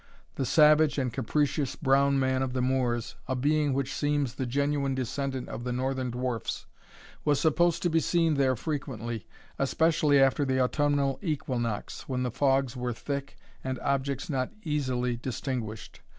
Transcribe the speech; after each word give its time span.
The 0.33 0.47
savage 0.47 0.97
and 0.97 1.13
capricious 1.13 1.75
Brown 1.75 2.19
Man 2.19 2.41
of 2.41 2.53
the 2.53 2.61
Moors, 2.63 3.17
a 3.27 3.35
being 3.35 3.71
which 3.71 3.93
seems 3.93 4.33
the 4.33 4.47
genuine 4.47 4.95
descendant 4.95 5.47
of 5.49 5.63
the 5.63 5.71
northern 5.71 6.09
dwarfs, 6.09 6.65
was 7.23 7.39
supposed 7.39 7.83
to 7.83 7.89
be 7.91 7.99
seen 7.99 8.33
there 8.33 8.55
frequently, 8.55 9.27
especially 9.59 10.19
after 10.19 10.43
the 10.43 10.59
autumnal 10.59 11.19
equinox, 11.21 12.09
when 12.09 12.23
the 12.23 12.31
fogs 12.31 12.75
were 12.75 12.93
thick, 12.93 13.37
and 13.63 13.77
objects 13.81 14.27
not 14.27 14.51
easily 14.63 15.17
distinguished. 15.17 16.01